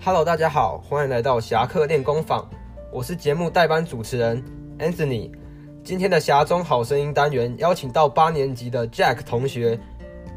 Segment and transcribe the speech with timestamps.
[0.00, 2.48] Hello，大家好，欢迎来到侠客练功坊，
[2.92, 4.42] 我是节目代班主持人
[4.78, 5.28] Anthony。
[5.82, 9.78] 今天的侠中好声音单元邀请到八年级的 Jack 同学，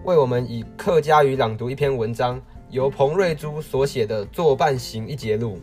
[0.03, 5.59] 为我们以客家语朗读一篇文章，由彭瑞珠所写的《作伴行一节录》。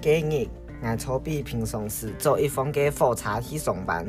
[0.00, 0.48] 今日
[0.82, 4.06] 我操比平常时做一封嘅火车去上班，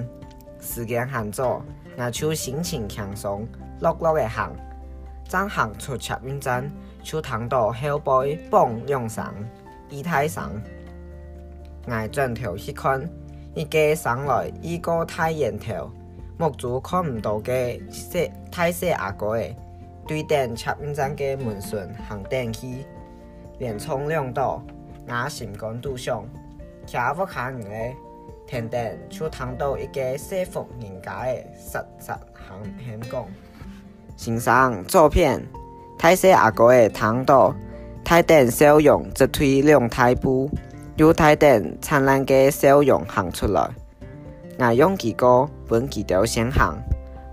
[0.62, 1.62] 时间很早，
[1.98, 3.46] 我就心情轻松，
[3.82, 4.56] 乐乐的行。
[5.30, 6.72] 刚行出捷运站，
[7.04, 9.26] 就听到后背嘣两声，
[9.90, 10.62] 一太声。
[11.86, 13.10] 我转头去看，
[13.54, 15.92] 一个上来一个太阳头，
[16.38, 19.56] 目珠看唔到嘅细太细阿哥诶，
[20.08, 22.86] 对等捷运站嘅门顺行电去，
[23.60, 24.64] 连冲两道。
[25.10, 26.26] 我心肝都上，
[26.86, 27.96] 徛不下人咧，
[28.46, 33.26] 天顶就听到一个西服人家的实实行险讲。
[34.18, 35.42] 欣赏照片，
[35.98, 37.54] 太细阿哥的听到，
[38.04, 40.50] 太顶笑容直推两大步，
[40.96, 43.70] 由太顶灿烂的笑容行出来。
[44.58, 46.76] 我用几个本几条先行，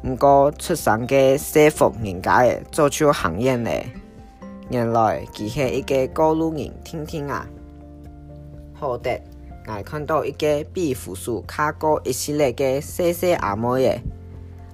[0.02, 3.86] 不过出生嘅西服人家的做出行演咧，
[4.68, 7.46] 原来佢系一个过路人，听听啊！
[8.74, 9.18] 好的，
[9.66, 13.98] 我看到一个比扶手卡过一系列嘅细细阿妹嘅，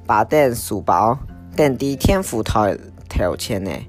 [0.04, 1.16] 把顶书包
[1.56, 2.76] 顶伫天福台
[3.08, 3.80] 头前嘅，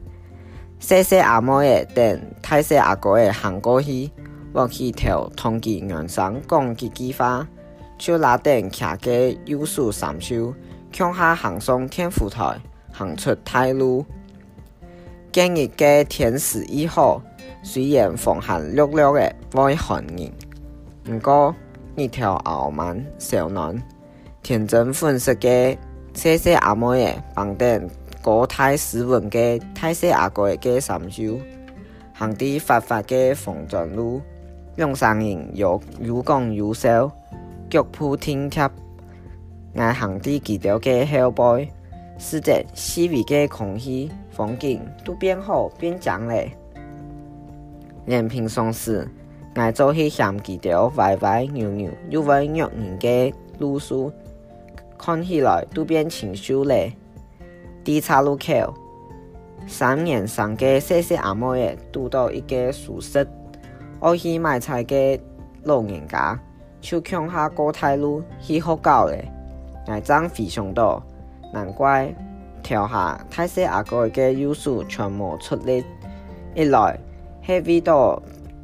[0.80, 4.10] 细细阿妹嘅顶太细阿哥嘅行过去，
[4.52, 7.48] 我去头同佢岸上讲几句话，
[7.98, 10.54] 就拉顶徛嘅右手三手，
[10.92, 12.60] 向下行上天福台，
[12.92, 14.06] 行出太路。
[15.32, 17.22] 今日嘅天时以好。
[17.64, 20.32] 虽然风寒略略的外寒人，
[21.04, 21.56] 不过
[21.96, 23.80] 一条傲慢小男，
[24.42, 25.78] 天真粉色的
[26.14, 27.90] 细细阿妹的绑顶
[28.22, 31.40] 高太斯文的太细阿哥的三手，
[32.14, 34.22] 行伫发发的风转路，
[34.76, 37.12] 两三人又又讲又笑，
[37.70, 38.70] 脚步挺贴，
[39.74, 41.72] 我行伫几条的后背，
[42.20, 46.52] 使得四围的空气风景都变好变强嘞。
[48.06, 49.08] 连平常时，
[49.56, 54.12] 我做去嫌几条歪歪扭扭又歪扭人嘅路数，
[55.04, 56.96] 看起来都变清秀嘞。
[57.84, 58.76] 第岔路口，
[59.66, 63.28] 三年上嘅细细阿妹嘅拄到一个熟食，
[64.00, 65.20] 我去买菜嘅
[65.64, 66.38] 老人家，
[66.80, 69.28] 就向下过太路去学教嘞。
[69.88, 71.02] 我真非常多，
[71.52, 72.14] 难怪
[72.62, 75.84] 跳下太细阿哥嘅优势全部出力，
[76.54, 77.00] 一来。
[77.44, 78.22] 系为到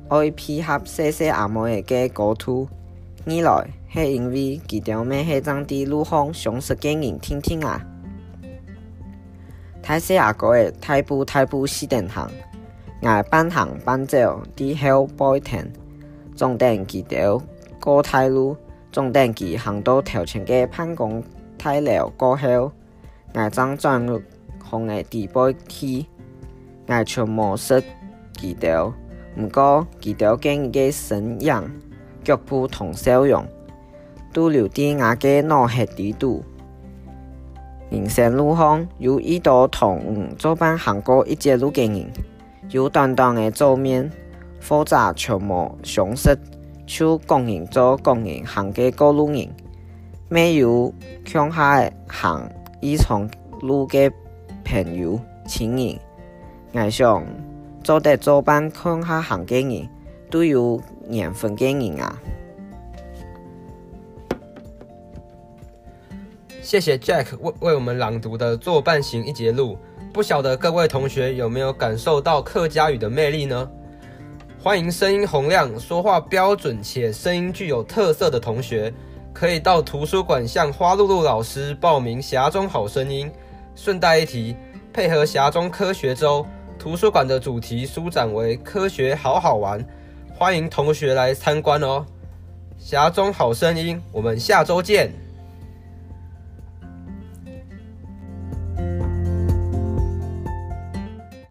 [0.08, 2.68] 爱配合细细阿妹嘅歌图，
[3.30, 7.86] 二来是因为佢条咩系长啲路况详实嘅人听听啊。
[9.84, 12.30] 太细阿哥嘅太步太步四点行，
[13.02, 15.70] 挨半行半走啲后背停，
[16.36, 17.42] 总等佢条
[17.82, 18.56] 过太路，
[18.94, 21.22] 总等佢行到头前嘅潘公
[21.58, 22.72] 太寮过后，
[23.34, 24.22] 挨张转入
[24.64, 26.06] 红嘅地背去，
[26.88, 27.84] 挨全模式。
[28.32, 28.94] 记条，
[29.38, 31.70] 毋过记条经嘅身样、
[32.28, 33.46] 脚步同笑容，
[34.34, 36.44] 都留伫我嘅脑海底度。
[37.90, 42.06] 人生路上有一道同五做伴行过一节路嘅人，
[42.70, 44.12] 有短短嘅走面，
[44.60, 46.38] 复杂全无相识，
[46.86, 49.48] 就共人做共人行嘅过路人，
[50.28, 52.52] 没有向下行
[52.82, 53.26] 依从
[53.62, 54.12] 路嘅
[54.66, 55.18] 朋友、
[55.48, 55.98] 亲人，
[56.74, 57.24] 爱上。
[57.84, 59.88] 做得做班看下行嘅人，
[60.30, 62.18] 都有缘分给人啊！
[66.62, 69.78] 谢谢 Jack 为为我们朗读的《作伴行一节录》，
[70.12, 73.70] 不晓得各位同学有没有感受到客家语的魅力呢？
[74.62, 78.94] 欢迎声音洪亮、说话标准且声音具有特色的同学，
[79.32, 83.28] 可以到图书馆向花露露老师报名《匣中好声音》。
[83.74, 84.56] 顺带一提，
[84.92, 86.46] 配合匣中科学周。
[86.78, 89.84] 图书馆的主题书展为“科学好好玩”，
[90.40, 92.06] 欢迎同学来参观哦！
[92.80, 95.12] 匣中好声音，我们下周见。